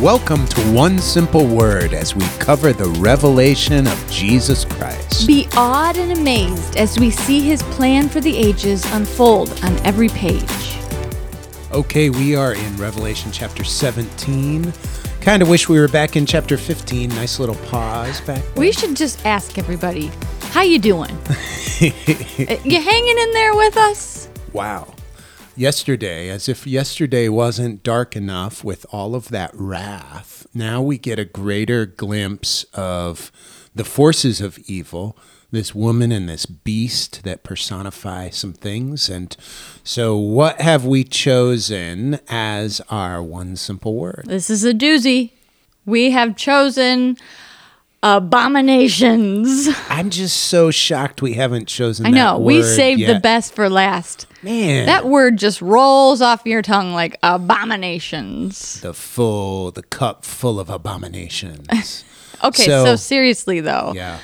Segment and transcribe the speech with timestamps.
[0.00, 5.26] Welcome to One Simple Word as we cover the revelation of Jesus Christ.
[5.26, 10.10] Be awed and amazed as we see his plan for the ages unfold on every
[10.10, 10.76] page.
[11.72, 14.70] Okay, we are in Revelation chapter 17.
[15.22, 17.08] Kind of wish we were back in chapter 15.
[17.08, 18.42] Nice little pause back.
[18.42, 18.52] there.
[18.54, 20.10] We should just ask everybody,
[20.50, 21.16] how you doing?
[21.78, 24.28] Uh, you hanging in there with us?
[24.54, 24.95] Wow.
[25.58, 31.18] Yesterday, as if yesterday wasn't dark enough with all of that wrath, now we get
[31.18, 33.32] a greater glimpse of
[33.74, 35.16] the forces of evil,
[35.50, 39.08] this woman and this beast that personify some things.
[39.08, 39.34] And
[39.82, 44.24] so, what have we chosen as our one simple word?
[44.26, 45.30] This is a doozy.
[45.86, 47.16] We have chosen
[48.02, 49.68] abominations.
[49.88, 54.26] I'm just so shocked we haven't chosen I know, we saved the best for last.
[54.42, 54.86] Man.
[54.86, 58.80] That word just rolls off your tongue like abominations.
[58.80, 62.04] the full, the cup full of abominations.
[62.44, 64.18] Okay, So- so, seriously though, yeah.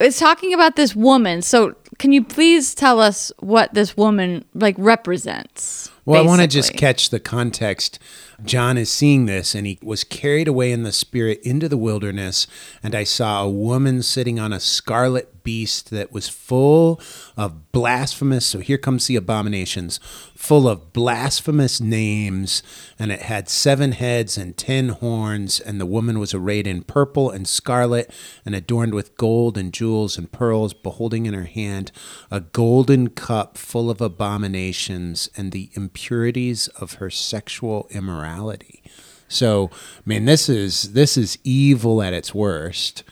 [0.00, 1.40] it's talking about this woman.
[1.40, 5.88] So can you please tell us what this woman like represents?
[6.08, 7.98] Well, I want to just catch the context.
[8.42, 12.46] John is seeing this, and he was carried away in the spirit into the wilderness.
[12.82, 17.00] And I saw a woman sitting on a scarlet beast that was full
[17.36, 18.46] of blasphemous.
[18.46, 19.98] So here comes the abominations,
[20.36, 22.62] full of blasphemous names.
[22.96, 25.58] And it had seven heads and ten horns.
[25.58, 28.10] And the woman was arrayed in purple and scarlet,
[28.46, 31.90] and adorned with gold and jewels and pearls, beholding in her hand
[32.30, 38.82] a golden cup full of abominations and the impurities of her sexual immorality.
[39.26, 43.02] So, I mean, this is this is evil at its worst.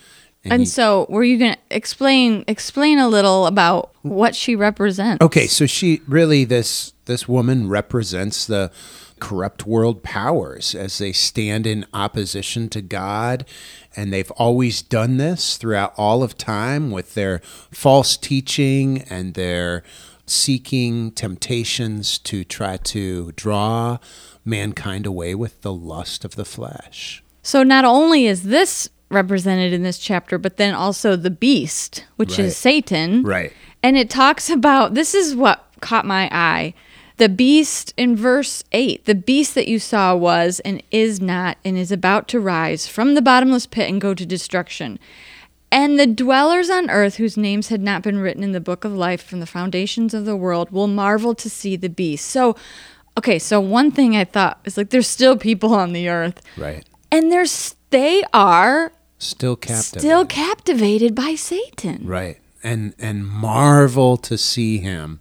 [0.44, 5.22] And he- so, were you going to explain explain a little about what she represents?
[5.22, 8.70] Okay, so she really this this woman represents the
[9.18, 13.46] corrupt world powers as they stand in opposition to God
[13.96, 17.38] and they've always done this throughout all of time with their
[17.70, 19.82] false teaching and their
[20.26, 23.98] seeking temptations to try to draw
[24.44, 27.22] mankind away with the lust of the flesh.
[27.42, 32.38] So not only is this represented in this chapter, but then also the beast, which
[32.38, 32.46] Right.
[32.46, 33.22] is Satan.
[33.22, 33.52] Right.
[33.82, 36.74] And it talks about this is what caught my eye.
[37.18, 41.78] The beast in verse 8 the beast that you saw was and is not and
[41.78, 44.98] is about to rise from the bottomless pit and go to destruction.
[45.72, 48.92] And the dwellers on earth whose names had not been written in the book of
[48.92, 52.26] life from the foundations of the world will marvel to see the beast.
[52.26, 52.56] So,
[53.18, 56.84] okay, so one thing I thought is like there's still people on the earth Right.
[57.10, 60.00] and there's they are Still captivated.
[60.00, 62.06] still captivated by Satan.
[62.06, 65.20] right and and marvel to see him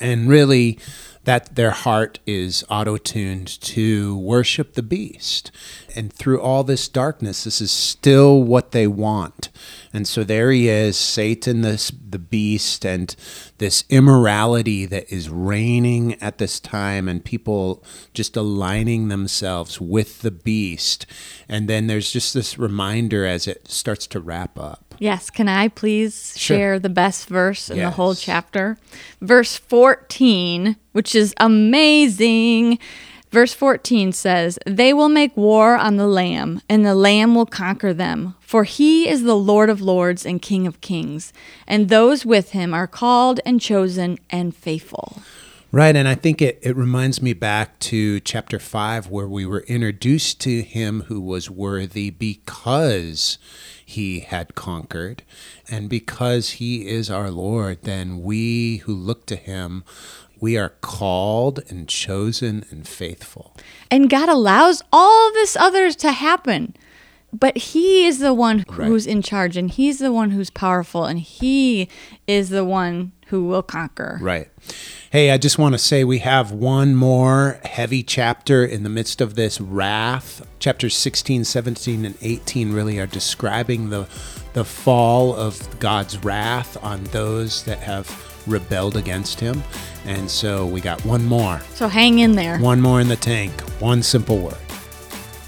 [0.00, 0.78] and really
[1.24, 5.50] that their heart is auto-tuned to worship the beast.
[5.96, 9.50] And through all this darkness this is still what they want.
[9.92, 13.14] And so there he is satan this the beast and
[13.58, 17.82] this immorality that is reigning at this time and people
[18.12, 21.06] just aligning themselves with the beast.
[21.48, 25.68] And then there's just this reminder as it starts to wrap up Yes, can I
[25.68, 26.56] please Sure.
[26.56, 28.78] share the best verse in the whole chapter?
[29.20, 32.78] Verse 14, which is amazing.
[33.30, 37.92] Verse 14 says, They will make war on the Lamb, and the Lamb will conquer
[37.92, 38.36] them.
[38.40, 41.32] For he is the Lord of lords and King of kings,
[41.66, 45.18] and those with him are called and chosen and faithful.
[45.74, 49.62] Right, and I think it, it reminds me back to chapter 5 where we were
[49.62, 53.38] introduced to him who was worthy because
[53.84, 55.24] he had conquered.
[55.68, 59.82] And because he is our Lord, then we who look to him,
[60.38, 63.56] we are called and chosen and faithful.
[63.90, 66.76] And God allows all this others to happen.
[67.32, 68.86] But he is the one Right.
[68.86, 71.88] who's in charge and he's the one who's powerful and he
[72.28, 74.18] is the one who will conquer.
[74.20, 74.48] Right.
[75.10, 79.20] Hey, I just want to say we have one more heavy chapter in the midst
[79.20, 80.46] of this wrath.
[80.58, 84.08] Chapters 16, 17, and 18 really are describing the
[84.54, 88.08] the fall of God's wrath on those that have
[88.46, 89.62] rebelled against him.
[90.06, 91.60] And so we got one more.
[91.74, 92.58] So hang in there.
[92.58, 93.60] One more in the tank.
[93.80, 94.63] One simple word.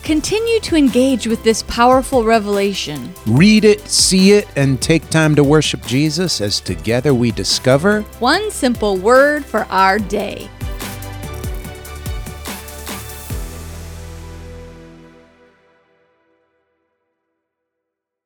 [0.07, 3.13] Continue to engage with this powerful revelation.
[3.27, 8.53] Read it, see it, and take time to worship Jesus as together we discover One
[8.53, 10.49] simple word for our day.